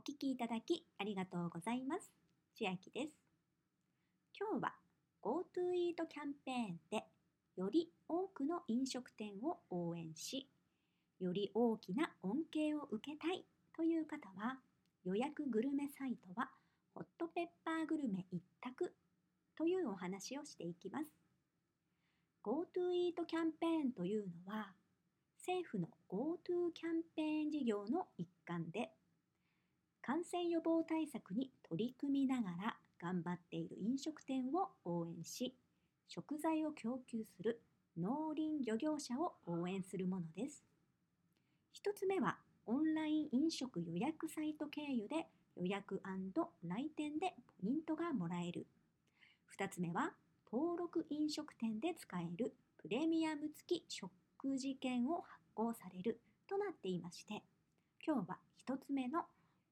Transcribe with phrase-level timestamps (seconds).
[0.00, 2.10] お聞きいただきありがとうございます。
[2.54, 3.18] 千秋です。
[4.32, 4.72] 今日は
[5.22, 7.04] GoTo イートキャンペーンで
[7.54, 10.48] より多くの飲食店を応援し、
[11.18, 13.44] より大きな恩恵を受けたい
[13.76, 14.56] という方は
[15.04, 16.48] 予約グルメサイトは
[16.94, 18.94] ホットペッパーグルメ一択
[19.54, 21.04] というお話をしていきます。
[22.42, 24.72] GoTo イートキャンペーンというのは
[25.36, 28.88] 政府の GoTo キャンペーン事業の一環で
[30.10, 35.54] 感染予防対策に取り組みながら頑張っている飲食店を応援し
[36.08, 37.60] 食材を供給する
[37.96, 40.64] 農林漁業者を応援するものです。
[41.86, 46.02] 1つ目はオンライン飲食予約サイト経由で予約
[46.64, 48.66] 来店でポイントがもらえる。
[49.56, 50.10] 2つ目は
[50.50, 54.10] 登録飲食店で使えるプレミアム付き食
[54.58, 57.44] 事券を発行されるとなっていまして
[58.04, 59.22] 今日は1つ目の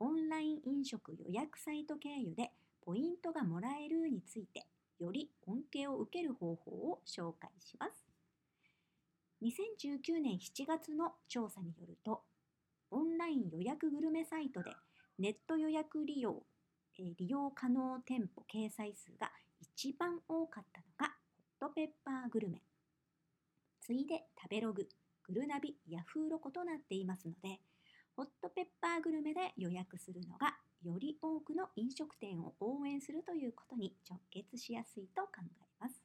[0.00, 4.66] オンライン飲食予約サイト経由でポイントがもらえるについて
[4.98, 8.08] より恩恵を受ける方法を紹介します。
[9.42, 12.22] 2019年7月の調査によると
[12.90, 14.72] オンライン予約グルメサイトで
[15.18, 16.42] ネット予約利用、
[16.98, 21.14] え、利用可能店舗掲載数が一番多かったのが
[21.60, 22.62] ホットペッパーグルメ
[23.80, 24.88] 次いで食べログ
[25.24, 27.60] グルナビヤフーロコとなっていますので
[28.18, 36.02] ホットペッパーグルメで予約するのがより多くの飲食店を応援するということに直結しやすいと考えます。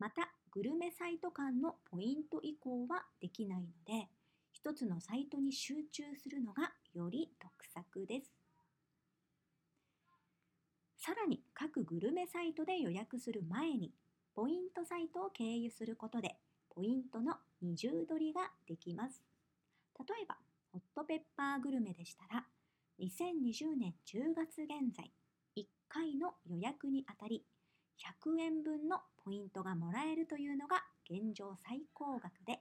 [0.00, 4.08] また、グルメサイト間のポイント移行はできないので、
[4.50, 8.32] 一つのサイトに集中するのがより得策です。
[10.98, 13.92] さらに各グルメサイトで予約する前に
[14.34, 16.34] ポイントサイトを経由することで
[16.68, 19.22] ポイントの二重取りができます。
[20.00, 20.36] 例えば
[20.96, 22.46] トペッパーグルメでしたら、
[23.00, 25.12] 2020年10月現在、
[25.54, 27.44] 1回の予約にあたり、
[28.24, 32.60] 100円分のポイントがもらえるというのが現状最高額で、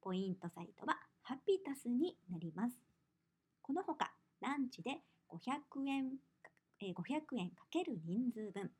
[0.00, 2.74] ポイントサイトはハピタスになります。
[3.62, 6.10] このほか、ランチで500円、
[6.82, 8.72] 500円かける人数分、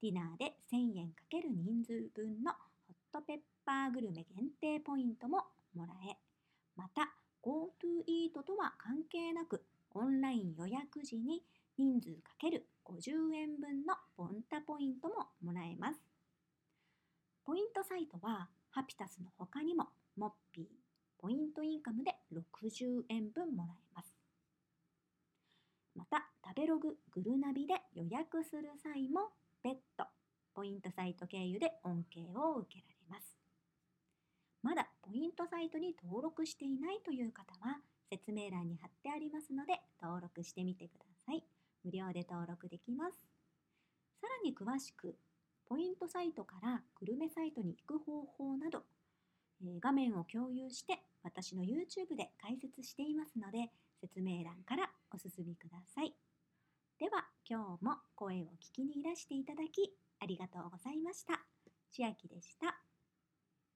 [0.00, 2.52] ディナーで1000円かける人数分の
[2.88, 3.36] ホットペッ
[3.66, 5.42] パーグルメ限定ポイントも
[5.74, 6.23] もらえ、
[8.06, 11.42] イートとは関係なくオンライン予約時に
[11.76, 16.00] 人数かける50円分のボンタポイントももらえます。
[17.44, 20.64] ポイントサイトはハピタスの他にもモッピー、
[21.18, 24.16] ポイントインカムで60円分もらえます。
[25.94, 29.30] また、食べログ、グルナビで予約する際も
[29.62, 30.04] 別途
[30.54, 33.43] ポイントサイト経由で恩恵を受けられます。
[34.64, 37.76] まだポイントサイトに登録していないという方は
[38.08, 41.44] 説明欄に貼ってありますので登録してみてください。
[41.84, 43.18] 無料で登録できます。
[44.22, 45.16] さらに詳しく
[45.68, 48.84] ポイントサイトからグルメサイトに行く方法など、
[49.62, 53.70] えー、画面を共有して私の YouTube で解説していますので
[54.00, 56.14] 説明欄からお進みください。
[56.98, 61.40] では今日も声を聞きにいらしていただきありがとうございました。
[61.90, 62.93] 千秋でした。